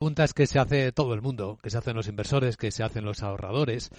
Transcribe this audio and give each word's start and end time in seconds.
preguntas 0.00 0.32
que 0.32 0.46
se 0.46 0.58
hace 0.58 0.92
todo 0.92 1.12
el 1.12 1.20
mundo, 1.20 1.58
que 1.62 1.68
se 1.68 1.76
hacen 1.76 1.94
los 1.94 2.08
inversores, 2.08 2.56
que 2.56 2.70
se 2.70 2.82
hacen 2.82 3.04
los 3.04 3.22
ahorradores. 3.22 3.90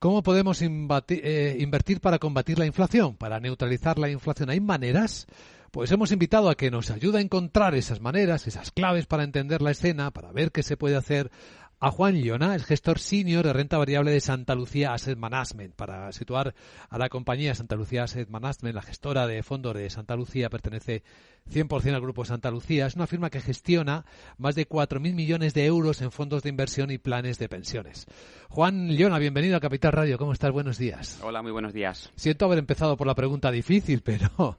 ¿Cómo 0.00 0.24
podemos 0.24 0.60
eh, 0.60 1.56
invertir 1.60 2.00
para 2.00 2.18
combatir 2.18 2.58
la 2.58 2.66
inflación, 2.66 3.14
para 3.14 3.38
neutralizar 3.38 3.96
la 3.96 4.10
inflación? 4.10 4.50
¿Hay 4.50 4.58
maneras? 4.58 5.28
Pues 5.70 5.92
hemos 5.92 6.10
invitado 6.10 6.50
a 6.50 6.56
que 6.56 6.72
nos 6.72 6.90
ayude 6.90 7.18
a 7.18 7.20
encontrar 7.20 7.76
esas 7.76 8.00
maneras, 8.00 8.48
esas 8.48 8.72
claves 8.72 9.06
para 9.06 9.22
entender 9.22 9.62
la 9.62 9.70
escena, 9.70 10.10
para 10.10 10.32
ver 10.32 10.50
qué 10.50 10.64
se 10.64 10.76
puede 10.76 10.96
hacer 10.96 11.30
a 11.78 11.90
Juan 11.90 12.14
Llona, 12.14 12.54
el 12.54 12.64
gestor 12.64 12.98
senior 12.98 13.44
de 13.44 13.52
renta 13.52 13.76
variable 13.76 14.10
de 14.10 14.20
Santa 14.20 14.54
Lucía 14.54 14.94
Asset 14.94 15.18
Management. 15.18 15.74
Para 15.74 16.10
situar 16.12 16.54
a 16.88 16.98
la 16.98 17.08
compañía 17.08 17.54
Santa 17.54 17.76
Lucía 17.76 18.04
Asset 18.04 18.28
Management, 18.30 18.74
la 18.74 18.82
gestora 18.82 19.26
de 19.26 19.42
fondos 19.42 19.74
de 19.74 19.90
Santa 19.90 20.16
Lucía 20.16 20.48
pertenece 20.48 21.02
100% 21.50 21.94
al 21.94 22.00
grupo 22.00 22.24
Santa 22.24 22.50
Lucía. 22.50 22.86
Es 22.86 22.96
una 22.96 23.06
firma 23.06 23.28
que 23.28 23.40
gestiona 23.40 24.06
más 24.38 24.54
de 24.54 24.66
4.000 24.66 25.14
millones 25.14 25.52
de 25.52 25.66
euros 25.66 26.00
en 26.00 26.10
fondos 26.10 26.42
de 26.42 26.48
inversión 26.48 26.90
y 26.90 26.98
planes 26.98 27.38
de 27.38 27.48
pensiones. 27.48 28.06
Juan 28.48 28.88
Llona, 28.88 29.18
bienvenido 29.18 29.56
a 29.56 29.60
Capital 29.60 29.92
Radio. 29.92 30.16
¿Cómo 30.16 30.32
estás? 30.32 30.52
Buenos 30.52 30.78
días. 30.78 31.20
Hola, 31.22 31.42
muy 31.42 31.52
buenos 31.52 31.74
días. 31.74 32.10
Siento 32.16 32.46
haber 32.46 32.58
empezado 32.58 32.96
por 32.96 33.06
la 33.06 33.14
pregunta 33.14 33.50
difícil, 33.50 34.00
pero... 34.02 34.58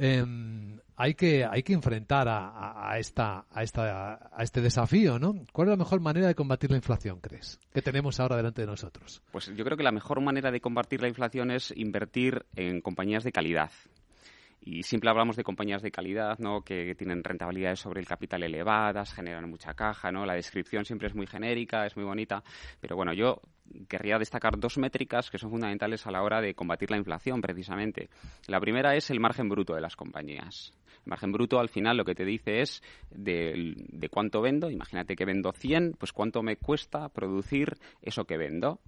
Em, 0.00 0.78
hay 1.00 1.14
que, 1.14 1.44
hay 1.44 1.62
que 1.62 1.72
enfrentar 1.74 2.26
a, 2.28 2.98
esta, 2.98 3.46
a, 3.52 3.62
esta, 3.62 4.14
a 4.36 4.42
este 4.42 4.60
desafío, 4.60 5.20
¿no? 5.20 5.32
¿Cuál 5.52 5.68
es 5.68 5.70
la 5.70 5.76
mejor 5.76 6.00
manera 6.00 6.26
de 6.26 6.34
combatir 6.34 6.72
la 6.72 6.76
inflación, 6.76 7.20
crees? 7.20 7.60
que 7.72 7.82
tenemos 7.82 8.18
ahora 8.18 8.36
delante 8.36 8.62
de 8.62 8.66
nosotros? 8.66 9.22
Pues 9.30 9.46
yo 9.54 9.64
creo 9.64 9.76
que 9.76 9.84
la 9.84 9.92
mejor 9.92 10.20
manera 10.20 10.50
de 10.50 10.60
combatir 10.60 11.00
la 11.00 11.06
inflación 11.06 11.52
es 11.52 11.72
invertir 11.76 12.44
en 12.56 12.80
compañías 12.80 13.22
de 13.22 13.30
calidad. 13.30 13.70
Y 14.60 14.82
siempre 14.82 15.08
hablamos 15.08 15.36
de 15.36 15.44
compañías 15.44 15.82
de 15.82 15.92
calidad, 15.92 16.36
¿no? 16.40 16.62
Que 16.62 16.96
tienen 16.96 17.22
rentabilidades 17.22 17.78
sobre 17.78 18.00
el 18.00 18.06
capital 18.06 18.42
elevadas, 18.42 19.14
generan 19.14 19.48
mucha 19.48 19.74
caja, 19.74 20.10
¿no? 20.10 20.26
La 20.26 20.34
descripción 20.34 20.84
siempre 20.84 21.06
es 21.06 21.14
muy 21.14 21.28
genérica, 21.28 21.86
es 21.86 21.96
muy 21.96 22.04
bonita. 22.04 22.42
Pero 22.80 22.96
bueno, 22.96 23.12
yo 23.14 23.40
querría 23.88 24.18
destacar 24.18 24.58
dos 24.58 24.76
métricas 24.78 25.30
que 25.30 25.38
son 25.38 25.50
fundamentales 25.50 26.06
a 26.08 26.10
la 26.10 26.22
hora 26.22 26.40
de 26.40 26.54
combatir 26.54 26.90
la 26.90 26.96
inflación, 26.96 27.40
precisamente. 27.40 28.10
La 28.48 28.58
primera 28.58 28.96
es 28.96 29.10
el 29.10 29.20
margen 29.20 29.48
bruto 29.48 29.76
de 29.76 29.80
las 29.80 29.94
compañías. 29.94 30.72
Margen 31.08 31.32
bruto 31.32 31.58
al 31.58 31.68
final 31.68 31.96
lo 31.96 32.04
que 32.04 32.14
te 32.14 32.24
dice 32.24 32.60
es 32.60 32.82
de, 33.10 33.74
de, 33.76 34.08
cuánto 34.08 34.40
vendo. 34.40 34.70
Imagínate 34.70 35.16
que 35.16 35.24
vendo 35.24 35.52
100, 35.52 35.94
pues 35.98 36.12
cuánto 36.12 36.42
me 36.42 36.56
cuesta 36.56 37.08
producir 37.08 37.78
eso 38.02 38.24
que 38.24 38.36
vendo. 38.36 38.80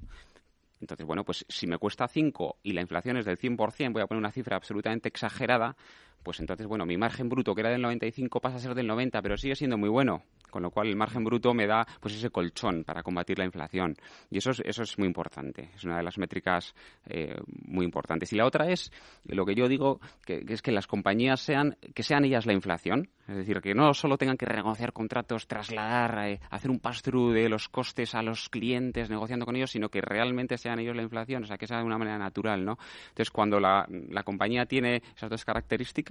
Entonces, 0.80 1.06
bueno, 1.06 1.24
pues 1.24 1.44
si 1.48 1.66
me 1.66 1.78
cuesta 1.78 2.08
5 2.08 2.58
y 2.62 2.72
la 2.72 2.80
inflación 2.80 3.16
es 3.16 3.26
del 3.26 3.38
100%, 3.38 3.92
voy 3.92 4.02
a 4.02 4.06
poner 4.06 4.20
una 4.20 4.32
cifra 4.32 4.56
absolutamente 4.56 5.08
exagerada, 5.08 5.76
pues 6.22 6.40
entonces, 6.40 6.66
bueno, 6.66 6.84
mi 6.86 6.96
margen 6.96 7.28
bruto, 7.28 7.54
que 7.54 7.62
era 7.62 7.70
del 7.70 7.82
95, 7.82 8.40
pasa 8.40 8.56
a 8.56 8.60
ser 8.60 8.74
del 8.74 8.86
90, 8.86 9.20
pero 9.22 9.36
sigue 9.36 9.54
siendo 9.54 9.78
muy 9.78 9.88
bueno. 9.88 10.22
Con 10.50 10.62
lo 10.62 10.70
cual, 10.70 10.88
el 10.88 10.96
margen 10.96 11.24
bruto 11.24 11.54
me 11.54 11.66
da 11.66 11.86
pues 12.00 12.14
ese 12.14 12.30
colchón 12.30 12.84
para 12.84 13.02
combatir 13.02 13.38
la 13.38 13.44
inflación. 13.44 13.94
Y 14.30 14.38
eso 14.38 14.50
es, 14.50 14.60
eso 14.64 14.82
es 14.82 14.98
muy 14.98 15.06
importante. 15.06 15.70
Es 15.74 15.84
una 15.84 15.96
de 15.96 16.02
las 16.02 16.18
métricas 16.18 16.74
eh, 17.06 17.36
muy 17.66 17.84
importantes. 17.84 18.32
Y 18.32 18.36
la 18.36 18.46
otra 18.46 18.68
es, 18.68 18.90
lo 19.26 19.46
que 19.46 19.54
yo 19.54 19.68
digo, 19.68 20.00
que, 20.26 20.44
es 20.48 20.60
que 20.60 20.72
las 20.72 20.86
compañías 20.86 21.40
sean, 21.40 21.76
que 21.94 22.02
sean 22.02 22.24
ellas 22.24 22.46
la 22.46 22.52
inflación. 22.52 23.08
Es 23.28 23.36
decir, 23.36 23.60
que 23.60 23.74
no 23.74 23.94
solo 23.94 24.18
tengan 24.18 24.36
que 24.36 24.44
renegociar 24.44 24.92
contratos, 24.92 25.46
trasladar, 25.46 26.28
eh, 26.28 26.40
hacer 26.50 26.68
un 26.68 26.80
pass-through 26.80 27.32
de 27.32 27.48
los 27.48 27.68
costes 27.68 28.16
a 28.16 28.22
los 28.22 28.48
clientes 28.48 29.08
negociando 29.08 29.46
con 29.46 29.54
ellos, 29.54 29.70
sino 29.70 29.88
que 29.88 30.00
realmente 30.00 30.58
sean 30.58 30.80
ellos 30.80 30.96
la 30.96 31.02
inflación. 31.02 31.44
O 31.44 31.46
sea, 31.46 31.56
que 31.56 31.68
sea 31.68 31.78
de 31.78 31.84
una 31.84 31.96
manera 31.96 32.18
natural, 32.18 32.64
¿no? 32.64 32.76
Entonces, 33.10 33.30
cuando 33.30 33.60
la, 33.60 33.86
la 33.88 34.24
compañía 34.24 34.66
tiene 34.66 35.02
esas 35.14 35.30
dos 35.30 35.44
características, 35.44 36.09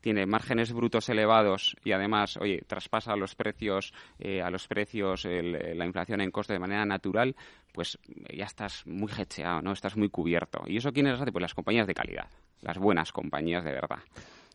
tiene 0.00 0.26
márgenes 0.26 0.72
brutos 0.72 1.08
elevados 1.08 1.76
y 1.84 1.92
además, 1.92 2.36
oye, 2.38 2.62
traspasa 2.66 3.16
los 3.16 3.34
precios, 3.34 3.92
eh, 4.18 4.42
a 4.42 4.50
los 4.50 4.66
precios 4.66 5.24
la 5.24 5.84
inflación 5.84 6.20
en 6.20 6.30
coste 6.30 6.54
de 6.54 6.58
manera 6.58 6.84
natural, 6.86 7.36
pues 7.72 7.98
ya 8.34 8.44
estás 8.44 8.86
muy 8.86 9.10
hecheado, 9.16 9.62
¿no? 9.62 9.72
Estás 9.72 9.96
muy 9.96 10.08
cubierto. 10.08 10.62
¿Y 10.66 10.76
eso 10.78 10.92
quiénes 10.92 11.20
hace? 11.20 11.32
Pues 11.32 11.42
las 11.42 11.54
compañías 11.54 11.86
de 11.86 11.94
calidad, 11.94 12.28
las 12.60 12.78
buenas 12.78 13.12
compañías 13.12 13.64
de 13.64 13.72
verdad. 13.72 14.00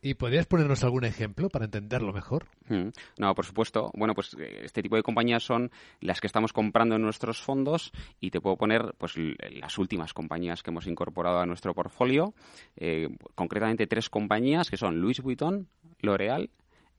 ¿Y 0.01 0.13
podrías 0.13 0.45
ponernos 0.45 0.83
algún 0.83 1.05
ejemplo 1.05 1.49
para 1.49 1.65
entenderlo 1.65 2.13
mejor? 2.13 2.45
Mm. 2.69 2.89
No, 3.17 3.35
por 3.35 3.45
supuesto. 3.45 3.91
Bueno, 3.95 4.13
pues 4.13 4.35
eh, 4.39 4.61
este 4.63 4.81
tipo 4.83 4.95
de 4.95 5.03
compañías 5.03 5.43
son 5.43 5.71
las 6.01 6.21
que 6.21 6.27
estamos 6.27 6.53
comprando 6.53 6.95
en 6.95 7.01
nuestros 7.01 7.41
fondos 7.41 7.91
y 8.19 8.31
te 8.31 8.41
puedo 8.41 8.57
poner 8.57 8.93
pues 8.97 9.13
las 9.51 9.77
últimas 9.77 10.13
compañías 10.13 10.61
que 10.61 10.71
hemos 10.71 10.87
incorporado 10.87 11.39
a 11.39 11.45
nuestro 11.45 11.73
portfolio. 11.73 12.33
Eh, 12.75 13.09
concretamente 13.35 13.87
tres 13.87 14.09
compañías 14.09 14.69
que 14.69 14.77
son 14.77 15.01
Louis 15.01 15.21
Vuitton, 15.21 15.67
L'Oreal 16.01 16.49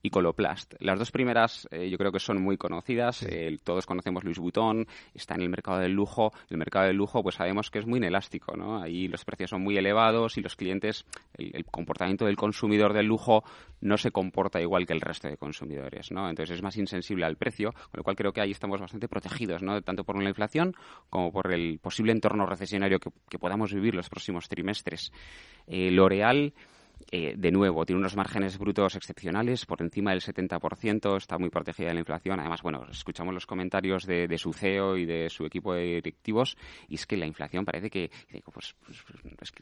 y 0.03 0.10
Coloplast. 0.10 0.75
Las 0.81 0.98
dos 0.98 1.10
primeras 1.10 1.69
eh, 1.70 1.88
yo 1.91 1.98
creo 1.98 2.12
que 2.12 2.20
son 2.20 2.41
muy 2.42 2.56
conocidas. 2.56 3.26
todos 3.64 3.86
conocemos 3.86 4.25
Louis 4.25 4.38
Vuitton, 4.38 4.86
está 5.14 5.34
en 5.34 5.42
el 5.42 5.48
mercado 5.48 5.78
del 5.78 5.92
lujo. 5.92 6.32
El 6.48 6.59
mercado 6.59 6.86
del 6.86 6.97
lujo, 6.97 7.22
pues 7.22 7.36
sabemos 7.36 7.70
que 7.70 7.78
es 7.78 7.86
muy 7.86 7.98
inelástico, 7.98 8.56
¿no? 8.56 8.82
Ahí 8.82 9.08
los 9.08 9.25
precios 9.25 9.50
son 9.50 9.62
muy 9.62 9.76
elevados 9.76 10.37
y 10.38 10.42
los 10.42 10.56
clientes, 10.56 11.04
el, 11.34 11.64
comportamiento 11.66 12.25
del 12.26 12.37
consumidor 12.37 12.92
del 12.92 13.06
lujo 13.06 13.44
no 13.81 13.97
se 13.97 14.10
comporta 14.10 14.60
igual 14.60 14.87
que 14.87 14.92
el 14.92 15.00
resto 15.00 15.28
de 15.28 15.37
consumidores, 15.37 16.10
¿no? 16.10 16.28
Entonces 16.28 16.56
es 16.56 16.62
más 16.62 16.76
insensible 16.76 17.25
al 17.25 17.37
precio, 17.37 17.72
con 17.72 17.98
lo 17.98 18.04
cual 18.04 18.16
creo 18.16 18.32
que 18.32 18.41
ahí 18.41 18.50
estamos 18.50 18.81
bastante 18.81 19.08
protegidos, 19.08 19.62
¿no? 19.62 19.81
Tanto 19.82 20.04
por 20.04 20.20
la 20.22 20.28
inflación 20.28 20.75
como 21.10 21.32
por 21.32 21.53
el 21.53 21.78
posible 21.78 22.12
entorno 22.12 22.47
recesionario 22.47 22.98
que, 22.98 23.38
podamos 23.38 23.72
vivir 23.72 23.94
los 23.94 24.08
próximos 24.08 24.48
trimestres. 24.48 25.12
Eh, 25.66 25.91
L'Oreal 25.91 26.53
eh, 27.10 27.34
de 27.36 27.50
nuevo, 27.50 27.86
tiene 27.86 28.00
unos 28.00 28.16
márgenes 28.16 28.59
brutos 28.59 28.94
excepcionales, 28.94 29.64
por 29.64 29.81
encima 29.81 30.10
del 30.10 30.20
70%, 30.20 31.16
está 31.16 31.38
muy 31.38 31.48
protegida 31.48 31.88
de 31.88 31.94
la 31.94 32.00
inflación. 32.00 32.38
Además, 32.38 32.62
bueno, 32.62 32.86
escuchamos 32.91 33.32
los 33.32 33.47
comentarios 33.47 34.04
de, 34.04 34.36
su 34.36 34.53
CEO 34.53 34.97
y 34.97 35.06
de 35.06 35.31
su 35.31 35.47
equipo 35.47 35.72
de 35.75 35.84
directivos, 35.84 36.56
y 36.88 36.97
es 36.97 37.06
que 37.06 37.16
la 37.16 37.26
inflación 37.26 37.64
parece 37.64 37.88
que, 37.88 38.10
pues, 38.53 38.75
pues, 38.84 39.04
pues 39.37 39.53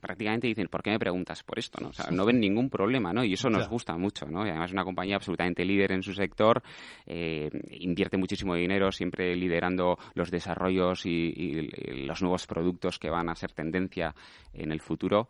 prácticamente 0.00 0.48
dicen, 0.48 0.68
¿por 0.68 0.82
qué 0.82 0.90
me 0.90 0.98
preguntas 0.98 1.42
por 1.44 1.58
esto? 1.58 1.78
¿no? 1.80 1.90
O 1.90 1.92
sea, 1.92 2.10
no 2.10 2.24
ven 2.24 2.40
ningún 2.40 2.68
problema, 2.68 3.12
¿no? 3.12 3.22
Y 3.22 3.34
eso 3.34 3.48
nos 3.48 3.68
gusta 3.68 3.96
mucho, 3.96 4.26
¿no? 4.26 4.44
Y 4.44 4.50
además 4.50 4.70
es 4.70 4.74
una 4.74 4.84
compañía 4.84 5.16
absolutamente 5.16 5.64
líder 5.64 5.92
en 5.92 6.02
su 6.02 6.14
sector, 6.14 6.62
eh, 7.06 7.48
invierte 7.70 8.16
muchísimo 8.16 8.54
dinero, 8.54 8.90
siempre 8.90 9.36
liderando 9.36 9.98
los 10.14 10.30
desarrollos 10.30 11.06
y 11.06 11.70
los 12.06 12.22
nuevos 12.22 12.46
productos 12.46 12.98
que 12.98 13.10
van 13.10 13.28
a 13.28 13.34
ser 13.34 13.52
tendencia 13.52 14.14
en 14.52 14.72
el 14.72 14.80
futuro 14.80 15.28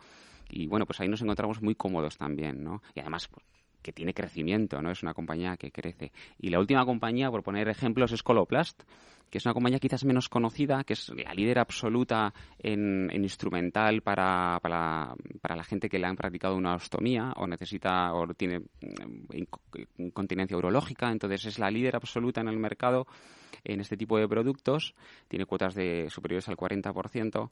y 0.48 0.66
bueno, 0.66 0.86
pues 0.86 1.00
ahí 1.00 1.08
nos 1.08 1.22
encontramos 1.22 1.62
muy 1.62 1.74
cómodos 1.74 2.16
también, 2.16 2.62
¿no? 2.62 2.82
Y 2.94 3.00
además 3.00 3.28
pues, 3.28 3.44
que 3.82 3.92
tiene 3.92 4.14
crecimiento, 4.14 4.82
¿no? 4.82 4.90
Es 4.90 5.02
una 5.02 5.14
compañía 5.14 5.56
que 5.56 5.70
crece. 5.70 6.12
Y 6.38 6.50
la 6.50 6.58
última 6.58 6.84
compañía, 6.84 7.30
por 7.30 7.42
poner 7.42 7.68
ejemplos, 7.68 8.12
es 8.12 8.22
Coloplast, 8.22 8.82
que 9.30 9.38
es 9.38 9.44
una 9.44 9.54
compañía 9.54 9.78
quizás 9.78 10.04
menos 10.04 10.28
conocida, 10.28 10.84
que 10.84 10.94
es 10.94 11.10
la 11.10 11.34
líder 11.34 11.58
absoluta 11.58 12.32
en, 12.58 13.10
instrumental 13.12 14.00
para, 14.02 14.58
para, 14.62 15.14
para, 15.40 15.56
la 15.56 15.64
gente 15.64 15.88
que 15.88 15.98
le 15.98 16.06
han 16.06 16.16
practicado 16.16 16.56
una 16.56 16.74
ostomía 16.74 17.32
o 17.36 17.46
necesita 17.46 18.12
o 18.14 18.26
tiene 18.34 18.60
mm, 18.60 19.42
incontinencia 19.98 20.56
urológica, 20.56 21.10
entonces 21.10 21.44
es 21.44 21.58
la 21.58 21.70
líder 21.70 21.96
absoluta 21.96 22.40
en 22.40 22.48
el 22.48 22.58
mercado 22.58 23.06
en 23.64 23.80
este 23.80 23.96
tipo 23.96 24.18
de 24.18 24.28
productos, 24.28 24.94
tiene 25.28 25.46
cuotas 25.46 25.74
de 25.74 26.08
superiores 26.10 26.48
al 26.48 26.56
40% 26.56 27.48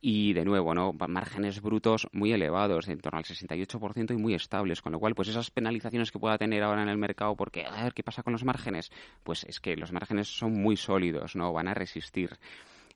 y 0.00 0.34
de 0.34 0.44
nuevo, 0.44 0.74
¿no? 0.74 0.92
márgenes 0.92 1.60
brutos 1.60 2.06
muy 2.12 2.32
elevados, 2.32 2.88
en 2.88 3.00
torno 3.00 3.18
al 3.18 3.24
68% 3.24 4.12
y 4.12 4.16
muy 4.16 4.34
estables, 4.34 4.82
con 4.82 4.92
lo 4.92 5.00
cual 5.00 5.14
pues 5.14 5.28
esas 5.28 5.50
penalizaciones 5.50 6.12
que 6.12 6.18
pueda 6.18 6.38
tener 6.38 6.62
ahora 6.62 6.82
en 6.82 6.88
el 6.88 6.98
mercado 6.98 7.34
porque 7.34 7.64
a 7.64 7.84
ver 7.84 7.94
qué 7.94 8.02
pasa 8.02 8.22
con 8.22 8.32
los 8.32 8.44
márgenes, 8.44 8.90
pues 9.24 9.44
es 9.44 9.58
que 9.58 9.76
los 9.76 9.92
márgenes 9.92 10.28
son 10.28 10.52
muy 10.52 10.76
sólidos, 10.76 11.34
¿no? 11.34 11.52
Van 11.52 11.68
a 11.68 11.74
resistir. 11.74 12.38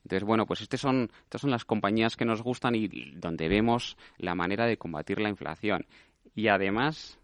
Entonces, 0.03 0.23
bueno, 0.23 0.45
pues 0.45 0.61
estas 0.61 0.81
son, 0.81 1.11
estas 1.23 1.41
son 1.41 1.51
las 1.51 1.65
compañías 1.65 2.15
que 2.15 2.25
nos 2.25 2.41
gustan 2.41 2.75
y 2.75 2.87
donde 2.87 3.47
vemos 3.47 3.97
la 4.17 4.35
manera 4.35 4.65
de 4.65 4.77
combatir 4.77 5.19
la 5.19 5.29
inflación. 5.29 5.85
Y 6.33 6.47
además, 6.47 7.19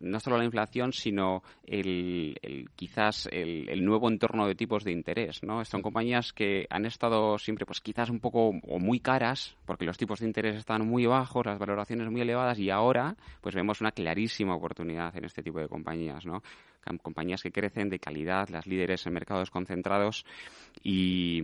no 0.00 0.18
solo 0.18 0.38
la 0.38 0.44
inflación, 0.44 0.92
sino 0.92 1.42
el, 1.66 2.68
quizás 2.74 3.28
el, 3.30 3.84
nuevo 3.84 4.08
entorno 4.08 4.46
de 4.46 4.54
tipos 4.54 4.84
de 4.84 4.92
interés, 4.92 5.42
¿no? 5.42 5.64
Son 5.64 5.82
compañías 5.82 6.32
que 6.32 6.66
han 6.70 6.86
estado 6.86 7.38
siempre, 7.38 7.66
pues 7.66 7.80
quizás 7.80 8.10
un 8.10 8.20
poco 8.20 8.48
o 8.48 8.78
muy 8.78 9.00
caras, 9.00 9.56
porque 9.66 9.84
los 9.84 9.98
tipos 9.98 10.20
de 10.20 10.26
interés 10.26 10.56
están 10.56 10.86
muy 10.86 11.06
bajos, 11.06 11.46
las 11.46 11.58
valoraciones 11.58 12.10
muy 12.10 12.22
elevadas, 12.22 12.58
y 12.58 12.70
ahora, 12.70 13.16
pues 13.40 13.54
vemos 13.54 13.80
una 13.80 13.92
clarísima 13.92 14.54
oportunidad 14.54 15.14
en 15.16 15.24
este 15.24 15.42
tipo 15.42 15.60
de 15.60 15.68
compañías, 15.68 16.24
¿no? 16.24 16.42
Compañías 17.02 17.42
que 17.42 17.52
crecen 17.52 17.90
de 17.90 17.98
calidad, 17.98 18.48
las 18.48 18.66
líderes 18.66 19.06
en 19.06 19.12
mercados 19.12 19.50
concentrados 19.50 20.24
y 20.82 21.42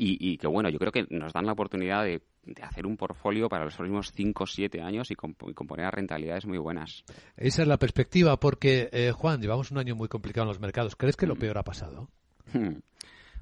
y, 0.00 0.38
que 0.38 0.46
bueno, 0.46 0.68
yo 0.68 0.78
creo 0.78 0.92
que 0.92 1.06
nos 1.10 1.32
dan 1.32 1.44
la 1.44 1.52
oportunidad 1.52 2.04
de, 2.04 2.22
hacer 2.62 2.86
un 2.86 2.96
portfolio 2.96 3.48
para 3.48 3.64
los 3.64 3.74
próximos 3.74 4.12
5 4.12 4.44
o 4.44 4.46
7 4.46 4.80
años 4.80 5.10
y, 5.10 5.14
componer 5.14 5.86
a 5.86 5.90
rentabilidades 5.90 6.46
muy 6.46 6.58
buenas. 6.58 7.04
Esa 7.36 7.62
es 7.62 7.68
la 7.68 7.76
perspectiva, 7.76 8.38
porque 8.38 8.88
eh, 8.92 9.12
Juan, 9.12 9.40
llevamos 9.40 9.70
un 9.70 9.78
año 9.78 9.94
muy 9.94 10.08
complicado 10.08 10.44
en 10.44 10.48
los 10.48 10.60
mercados. 10.60 10.96
¿Crees 10.96 11.16
que 11.16 11.26
lo 11.26 11.36
mm. 11.36 11.38
peor 11.38 11.58
ha 11.58 11.64
pasado? 11.64 12.08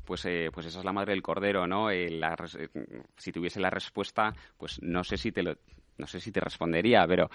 pues, 0.04 0.24
eh, 0.26 0.50
pues 0.52 0.66
esa 0.66 0.78
es 0.78 0.84
la 0.84 0.92
madre 0.92 1.12
del 1.12 1.22
cordero, 1.22 1.66
¿no? 1.66 1.90
Eh, 1.90 2.20
si 3.16 3.32
tuviese 3.32 3.60
la 3.60 3.70
respuesta, 3.70 4.32
pues 4.56 4.80
no 4.82 5.04
sé 5.04 5.16
si 5.16 5.32
te 5.32 5.42
lo, 5.42 5.56
no 5.98 6.06
sé 6.06 6.20
si 6.20 6.32
te 6.32 6.40
respondería, 6.40 7.06
pero, 7.06 7.30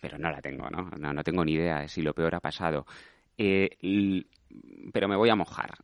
pero 0.00 0.18
no 0.18 0.30
la 0.30 0.40
tengo, 0.40 0.68
¿no? 0.70 0.90
¿no? 0.98 1.12
No 1.12 1.22
tengo 1.22 1.44
ni 1.44 1.52
idea 1.52 1.80
de 1.80 1.88
si 1.88 2.02
lo 2.02 2.14
peor 2.14 2.34
ha 2.34 2.40
pasado 2.40 2.86
Eh, 3.38 3.76
pero 4.92 5.08
me 5.08 5.16
voy 5.16 5.28
a 5.28 5.36
mojar. 5.36 5.74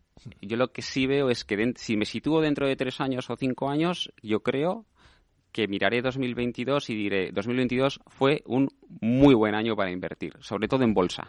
Yo 0.40 0.56
lo 0.56 0.72
que 0.72 0.82
sí 0.82 1.06
veo 1.06 1.30
es 1.30 1.44
que 1.44 1.74
si 1.76 1.96
me 1.96 2.04
sitúo 2.04 2.40
dentro 2.40 2.66
de 2.66 2.76
tres 2.76 3.00
años 3.00 3.28
o 3.28 3.36
cinco 3.36 3.68
años, 3.68 4.12
yo 4.22 4.40
creo 4.40 4.86
que 5.52 5.68
miraré 5.68 6.02
2022 6.02 6.90
y 6.90 6.94
diré, 6.94 7.32
2022 7.32 8.00
fue 8.06 8.42
un 8.46 8.68
muy 9.00 9.34
buen 9.34 9.54
año 9.54 9.76
para 9.76 9.90
invertir, 9.90 10.34
sobre 10.40 10.68
todo 10.68 10.82
en 10.84 10.94
bolsa. 10.94 11.28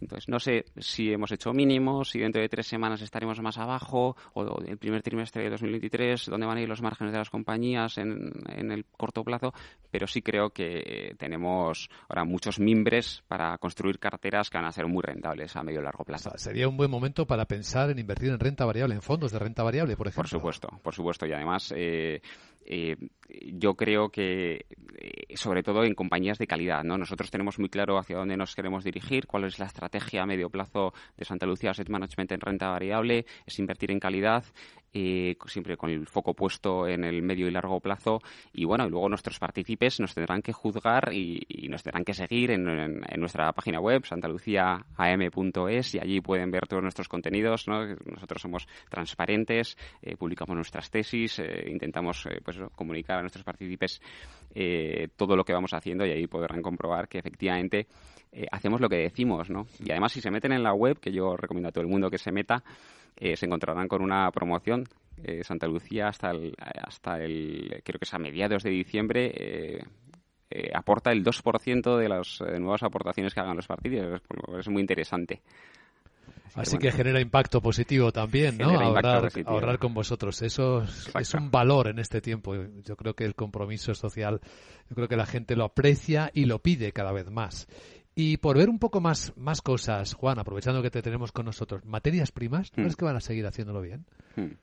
Entonces, 0.00 0.28
no 0.28 0.38
sé 0.38 0.66
si 0.78 1.12
hemos 1.12 1.32
hecho 1.32 1.52
mínimos, 1.52 2.10
si 2.10 2.18
dentro 2.18 2.40
de 2.40 2.48
tres 2.48 2.66
semanas 2.66 3.02
estaremos 3.02 3.40
más 3.40 3.58
abajo, 3.58 4.16
o 4.34 4.62
el 4.62 4.78
primer 4.78 5.02
trimestre 5.02 5.42
de 5.42 5.50
2023, 5.50 6.26
dónde 6.26 6.46
van 6.46 6.58
a 6.58 6.60
ir 6.60 6.68
los 6.68 6.82
márgenes 6.82 7.12
de 7.12 7.18
las 7.18 7.30
compañías 7.30 7.98
en, 7.98 8.32
el 8.48 8.84
corto 8.96 9.24
plazo, 9.24 9.52
pero 9.90 10.06
sí 10.06 10.22
creo 10.22 10.50
que 10.50 11.14
tenemos 11.18 11.88
ahora 12.08 12.24
muchos 12.24 12.60
mimbres 12.60 13.22
para 13.26 13.56
construir 13.58 13.98
carteras 13.98 14.50
que 14.50 14.58
van 14.58 14.66
a 14.66 14.72
ser 14.72 14.86
muy 14.86 15.02
rentables 15.02 15.56
a 15.56 15.62
medio 15.62 15.80
y 15.80 15.84
largo 15.84 16.04
plazo. 16.04 16.30
sería 16.36 16.68
un 16.68 16.76
buen 16.76 16.90
momento 16.90 17.26
para 17.26 17.46
pensar 17.46 17.90
en 17.90 17.98
invertir 17.98 18.30
en 18.30 18.38
renta 18.38 18.64
variable, 18.64 18.94
en 18.94 19.02
fondos 19.02 19.32
de 19.32 19.38
renta 19.38 19.62
variable, 19.62 19.96
por 19.96 20.06
ejemplo. 20.06 20.22
Por 20.22 20.28
supuesto, 20.28 20.68
por 20.82 20.94
supuesto. 20.94 21.26
Y 21.26 21.32
además, 21.32 21.72
eh, 21.76 22.20
eh, 22.70 22.96
yo 23.28 23.74
creo 23.74 24.10
que, 24.10 24.66
eh, 24.96 25.36
sobre 25.36 25.62
todo 25.62 25.84
en 25.84 25.94
compañías 25.94 26.36
de 26.36 26.46
calidad, 26.46 26.84
¿no? 26.84 26.98
Nosotros 26.98 27.30
tenemos 27.30 27.58
muy 27.58 27.70
claro 27.70 27.96
hacia 27.96 28.18
dónde 28.18 28.36
nos 28.36 28.54
queremos 28.54 28.84
dirigir, 28.84 29.26
cuál 29.26 29.44
es 29.44 29.58
la 29.58 29.64
estrategia 29.64 30.22
a 30.22 30.26
medio 30.26 30.50
plazo 30.50 30.92
de 31.16 31.24
Santa 31.24 31.46
Lucía 31.46 31.70
Asset 31.70 31.88
Management 31.88 32.32
en 32.32 32.40
renta 32.40 32.68
variable, 32.68 33.24
es 33.46 33.58
invertir 33.58 33.90
en 33.90 34.00
calidad 34.00 34.44
eh, 34.94 35.36
siempre 35.46 35.76
con 35.76 35.90
el 35.90 36.06
foco 36.06 36.32
puesto 36.34 36.88
en 36.88 37.04
el 37.04 37.22
medio 37.22 37.46
y 37.46 37.50
largo 37.50 37.78
plazo. 37.80 38.20
Y 38.52 38.64
bueno, 38.64 38.86
y 38.86 38.90
luego 38.90 39.08
nuestros 39.08 39.38
partícipes 39.38 40.00
nos 40.00 40.14
tendrán 40.14 40.40
que 40.40 40.52
juzgar 40.52 41.12
y, 41.12 41.46
nos 41.68 41.82
tendrán 41.82 42.04
que 42.04 42.14
seguir 42.14 42.52
en, 42.52 43.00
nuestra 43.18 43.52
página 43.52 43.80
web, 43.80 44.04
santaluciaam.es, 44.06 45.94
y 45.94 45.98
allí 45.98 46.20
pueden 46.20 46.50
ver 46.50 46.66
todos 46.66 46.82
nuestros 46.82 47.08
contenidos. 47.08 47.66
Nosotros 47.68 48.40
somos 48.40 48.66
transparentes, 48.88 49.76
eh, 50.00 50.16
publicamos 50.16 50.56
nuestras 50.56 50.90
tesis, 50.90 51.38
eh, 51.38 51.68
intentamos 51.70 52.26
pues, 52.42 52.58
comunicar 52.74 53.18
a 53.18 53.22
nuestros 53.22 53.44
partícipes 53.44 54.00
todo 55.16 55.36
lo 55.36 55.44
que 55.44 55.52
vamos 55.52 55.72
haciendo 55.74 56.04
y 56.04 56.10
ahí 56.10 56.26
podrán 56.26 56.62
comprobar 56.62 57.08
que 57.08 57.18
efectivamente 57.18 57.86
hacemos 58.50 58.80
lo 58.80 58.88
que 58.88 58.96
decimos. 58.96 59.50
¿no? 59.50 59.66
Y 59.84 59.90
además, 59.90 60.12
si 60.12 60.20
se 60.20 60.30
meten 60.30 60.52
en 60.52 60.62
la 60.62 60.72
web, 60.72 60.98
que 60.98 61.12
yo 61.12 61.36
recomiendo 61.36 61.68
a 61.68 61.72
todo 61.72 61.82
el 61.82 61.90
mundo 61.90 62.10
que 62.10 62.18
se 62.18 62.32
meta, 62.32 62.64
eh, 63.18 63.36
se 63.36 63.46
encontrarán 63.46 63.88
con 63.88 64.02
una 64.02 64.30
promoción. 64.30 64.84
Eh, 65.22 65.42
Santa 65.42 65.66
Lucía 65.66 66.08
hasta 66.08 66.30
el, 66.30 66.54
hasta 66.58 67.20
el, 67.20 67.82
creo 67.84 67.98
que 67.98 68.04
es 68.04 68.14
a 68.14 68.18
mediados 68.18 68.62
de 68.62 68.70
diciembre, 68.70 69.32
eh, 69.34 70.70
aporta 70.72 71.10
el 71.10 71.24
2% 71.24 71.98
de 71.98 72.08
las 72.08 72.40
nuevas 72.60 72.82
aportaciones 72.82 73.34
que 73.34 73.40
hagan 73.40 73.56
los 73.56 73.66
partidos. 73.66 74.22
Es 74.58 74.68
muy 74.68 74.80
interesante. 74.80 75.42
Así, 76.54 76.78
que, 76.78 76.90
genera 76.90 77.20
impacto 77.20 77.60
positivo 77.60 78.10
también, 78.10 78.58
¿no? 78.58 78.70
Ahorrar, 78.70 79.28
ahorrar, 79.46 79.78
con 79.78 79.94
vosotros. 79.94 80.42
Eso 80.42 80.82
es, 80.82 81.34
un 81.34 81.50
valor 81.50 81.88
en 81.88 81.98
este 81.98 82.20
tiempo. 82.20 82.54
Yo 82.84 82.96
creo 82.96 83.14
que 83.14 83.24
el 83.24 83.34
compromiso 83.34 83.94
social, 83.94 84.40
yo 84.88 84.96
creo 84.96 85.08
que 85.08 85.16
la 85.16 85.26
gente 85.26 85.56
lo 85.56 85.64
aprecia 85.64 86.30
y 86.32 86.46
lo 86.46 86.60
pide 86.60 86.92
cada 86.92 87.12
vez 87.12 87.30
más. 87.30 87.68
Y 88.20 88.38
por 88.38 88.58
ver 88.58 88.68
un 88.68 88.80
poco 88.80 89.00
más, 89.00 89.32
más 89.36 89.62
cosas, 89.62 90.14
Juan, 90.14 90.40
aprovechando 90.40 90.82
que 90.82 90.90
te 90.90 91.02
tenemos 91.02 91.30
con 91.30 91.46
nosotros, 91.46 91.84
materias 91.84 92.32
primas, 92.32 92.72
¿no 92.76 92.88
hmm. 92.88 92.92
que 92.94 93.04
van 93.04 93.14
a 93.14 93.20
seguir 93.20 93.46
haciéndolo 93.46 93.80
bien? 93.80 94.06
Hmm. 94.34 94.54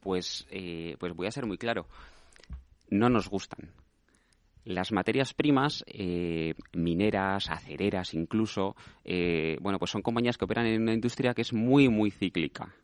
Pues, 0.00 0.46
eh, 0.50 0.96
pues 0.98 1.14
voy 1.14 1.26
a 1.26 1.30
ser 1.30 1.44
muy 1.44 1.58
claro. 1.58 1.86
No 2.88 3.10
nos 3.10 3.28
gustan. 3.28 3.68
Las 4.64 4.92
materias 4.92 5.34
primas, 5.34 5.84
eh, 5.88 6.54
mineras, 6.72 7.50
acereras 7.50 8.14
incluso, 8.14 8.76
eh, 9.04 9.58
bueno, 9.60 9.78
pues 9.78 9.90
son 9.90 10.00
compañías 10.00 10.38
que 10.38 10.46
operan 10.46 10.64
en 10.64 10.80
una 10.80 10.94
industria 10.94 11.34
que 11.34 11.42
es 11.42 11.52
muy, 11.52 11.90
muy 11.90 12.10
cíclica. 12.10 12.74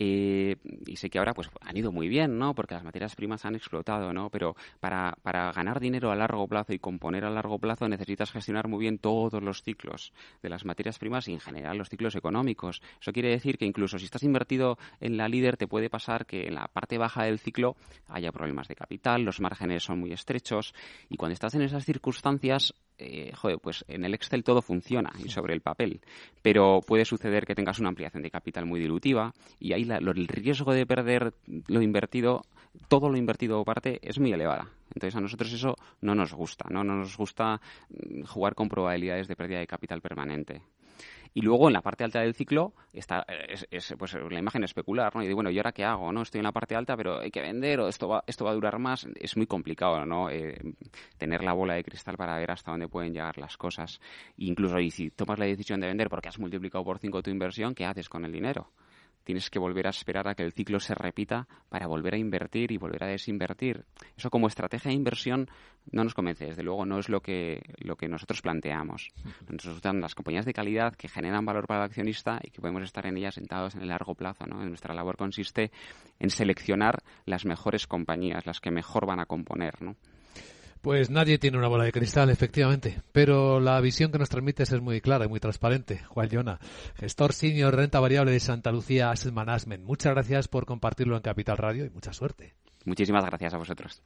Eh, 0.00 0.54
y 0.86 0.96
sé 0.96 1.10
que 1.10 1.18
ahora 1.18 1.34
pues 1.34 1.50
han 1.60 1.76
ido 1.76 1.90
muy 1.90 2.08
bien, 2.08 2.38
¿no? 2.38 2.54
Porque 2.54 2.74
las 2.74 2.84
materias 2.84 3.16
primas 3.16 3.44
han 3.44 3.56
explotado, 3.56 4.12
¿no? 4.12 4.30
Pero 4.30 4.54
para, 4.78 5.18
para 5.22 5.50
ganar 5.50 5.80
dinero 5.80 6.12
a 6.12 6.16
largo 6.16 6.46
plazo 6.46 6.72
y 6.72 6.78
componer 6.78 7.24
a 7.24 7.30
largo 7.30 7.58
plazo 7.58 7.88
necesitas 7.88 8.30
gestionar 8.30 8.68
muy 8.68 8.78
bien 8.78 8.98
todos 8.98 9.42
los 9.42 9.62
ciclos 9.62 10.12
de 10.40 10.48
las 10.48 10.64
materias 10.64 11.00
primas 11.00 11.26
y 11.26 11.32
en 11.32 11.40
general 11.40 11.76
los 11.76 11.88
ciclos 11.88 12.14
económicos. 12.14 12.80
Eso 13.00 13.12
quiere 13.12 13.30
decir 13.30 13.58
que 13.58 13.66
incluso 13.66 13.98
si 13.98 14.04
estás 14.04 14.22
invertido 14.22 14.78
en 15.00 15.16
la 15.16 15.28
líder 15.28 15.56
te 15.56 15.66
puede 15.66 15.90
pasar 15.90 16.26
que 16.26 16.46
en 16.46 16.54
la 16.54 16.68
parte 16.68 16.96
baja 16.96 17.24
del 17.24 17.40
ciclo 17.40 17.74
haya 18.06 18.30
problemas 18.30 18.68
de 18.68 18.76
capital, 18.76 19.22
los 19.22 19.40
márgenes 19.40 19.82
son 19.82 19.98
muy 19.98 20.12
estrechos 20.12 20.74
y 21.08 21.16
cuando 21.16 21.32
estás 21.32 21.56
en 21.56 21.62
esas 21.62 21.84
circunstancias 21.84 22.72
eh, 22.98 23.32
joder, 23.34 23.58
pues 23.58 23.84
en 23.88 24.04
el 24.04 24.14
Excel 24.14 24.42
todo 24.42 24.60
funciona 24.60 25.12
y 25.24 25.28
sobre 25.28 25.54
el 25.54 25.60
papel, 25.60 26.00
pero 26.42 26.80
puede 26.86 27.04
suceder 27.04 27.46
que 27.46 27.54
tengas 27.54 27.78
una 27.78 27.88
ampliación 27.88 28.22
de 28.22 28.30
capital 28.30 28.66
muy 28.66 28.80
dilutiva 28.80 29.32
y 29.60 29.72
ahí 29.72 29.82
el 29.82 30.28
riesgo 30.28 30.72
de 30.72 30.84
perder 30.84 31.32
lo 31.68 31.80
invertido, 31.80 32.42
todo 32.88 33.08
lo 33.08 33.16
invertido 33.16 33.60
o 33.60 33.64
parte, 33.64 34.00
es 34.02 34.18
muy 34.18 34.32
elevada. 34.32 34.68
Entonces 34.94 35.16
a 35.16 35.20
nosotros 35.20 35.52
eso 35.52 35.76
no 36.00 36.14
nos 36.14 36.32
gusta, 36.32 36.66
¿no? 36.70 36.82
No 36.82 36.96
nos 36.96 37.16
gusta 37.16 37.60
mm, 37.90 38.22
jugar 38.24 38.54
con 38.54 38.68
probabilidades 38.68 39.28
de 39.28 39.36
pérdida 39.36 39.60
de 39.60 39.66
capital 39.66 40.00
permanente. 40.00 40.62
Y 41.34 41.42
luego 41.42 41.68
en 41.68 41.74
la 41.74 41.82
parte 41.82 42.04
alta 42.04 42.20
del 42.20 42.34
ciclo 42.34 42.72
está 42.92 43.24
es, 43.70 43.94
pues 43.98 44.14
la 44.14 44.38
imagen 44.38 44.64
especular, 44.64 45.14
¿no? 45.14 45.22
Y 45.22 45.28
de, 45.28 45.34
bueno, 45.34 45.50
¿y 45.50 45.58
ahora 45.58 45.72
qué 45.72 45.84
hago? 45.84 46.12
¿No? 46.12 46.22
Estoy 46.22 46.40
en 46.40 46.44
la 46.44 46.52
parte 46.52 46.74
alta, 46.74 46.96
pero 46.96 47.20
hay 47.20 47.30
que 47.30 47.40
vender 47.40 47.80
o 47.80 47.88
esto 47.88 48.08
va, 48.08 48.24
esto 48.26 48.44
va 48.44 48.52
a 48.52 48.54
durar 48.54 48.78
más. 48.78 49.06
Es 49.16 49.36
muy 49.36 49.46
complicado, 49.46 50.04
¿no? 50.06 50.30
Eh, 50.30 50.58
tener 51.16 51.42
la 51.42 51.52
bola 51.52 51.74
de 51.74 51.84
cristal 51.84 52.16
para 52.16 52.36
ver 52.38 52.50
hasta 52.50 52.70
dónde 52.70 52.88
pueden 52.88 53.12
llegar 53.12 53.38
las 53.38 53.56
cosas. 53.56 54.00
incluso 54.36 54.78
y 54.80 54.90
si 54.90 55.10
tomas 55.10 55.38
la 55.38 55.46
decisión 55.46 55.80
de 55.80 55.86
vender 55.86 56.08
porque 56.08 56.28
has 56.28 56.38
multiplicado 56.38 56.84
por 56.84 56.98
cinco 56.98 57.22
tu 57.22 57.30
inversión, 57.30 57.74
¿qué 57.74 57.84
haces 57.84 58.08
con 58.08 58.24
el 58.24 58.32
dinero? 58.32 58.70
Tienes 59.28 59.50
que 59.50 59.58
volver 59.58 59.86
a 59.86 59.90
esperar 59.90 60.26
a 60.26 60.34
que 60.34 60.42
el 60.42 60.54
ciclo 60.54 60.80
se 60.80 60.94
repita 60.94 61.46
para 61.68 61.86
volver 61.86 62.14
a 62.14 62.16
invertir 62.16 62.72
y 62.72 62.78
volver 62.78 63.04
a 63.04 63.08
desinvertir. 63.08 63.84
Eso 64.16 64.30
como 64.30 64.46
estrategia 64.46 64.88
de 64.88 64.94
inversión 64.94 65.50
no 65.92 66.02
nos 66.02 66.14
convence, 66.14 66.46
desde 66.46 66.62
luego 66.62 66.86
no 66.86 66.98
es 66.98 67.10
lo 67.10 67.20
que, 67.20 67.60
lo 67.76 67.94
que 67.96 68.08
nosotros 68.08 68.40
planteamos. 68.40 69.10
Nos 69.46 69.66
gustan 69.66 70.00
las 70.00 70.14
compañías 70.14 70.46
de 70.46 70.54
calidad 70.54 70.94
que 70.94 71.08
generan 71.08 71.44
valor 71.44 71.66
para 71.66 71.80
el 71.80 71.90
accionista 71.90 72.40
y 72.42 72.50
que 72.50 72.62
podemos 72.62 72.82
estar 72.84 73.04
en 73.04 73.18
ellas 73.18 73.34
sentados 73.34 73.74
en 73.74 73.82
el 73.82 73.88
largo 73.88 74.14
plazo. 74.14 74.46
¿no? 74.46 74.64
Nuestra 74.64 74.94
labor 74.94 75.18
consiste 75.18 75.72
en 76.18 76.30
seleccionar 76.30 77.02
las 77.26 77.44
mejores 77.44 77.86
compañías, 77.86 78.46
las 78.46 78.60
que 78.60 78.70
mejor 78.70 79.04
van 79.04 79.20
a 79.20 79.26
componer. 79.26 79.82
¿no? 79.82 79.96
Pues 80.88 81.10
nadie 81.10 81.36
tiene 81.36 81.58
una 81.58 81.68
bola 81.68 81.84
de 81.84 81.92
cristal, 81.92 82.30
efectivamente, 82.30 83.02
pero 83.12 83.60
la 83.60 83.78
visión 83.78 84.10
que 84.10 84.16
nos 84.16 84.30
transmites 84.30 84.72
es 84.72 84.80
muy 84.80 85.02
clara 85.02 85.26
y 85.26 85.28
muy 85.28 85.38
transparente. 85.38 85.98
Juan 86.08 86.30
Llona, 86.30 86.60
gestor 86.94 87.34
senior 87.34 87.76
renta 87.76 88.00
variable 88.00 88.32
de 88.32 88.40
Santa 88.40 88.72
Lucía 88.72 89.10
Asset 89.10 89.34
Management. 89.34 89.84
Muchas 89.84 90.14
gracias 90.14 90.48
por 90.48 90.64
compartirlo 90.64 91.14
en 91.16 91.20
Capital 91.20 91.58
Radio 91.58 91.84
y 91.84 91.90
mucha 91.90 92.14
suerte. 92.14 92.54
Muchísimas 92.86 93.22
gracias 93.26 93.52
a 93.52 93.58
vosotros. 93.58 94.02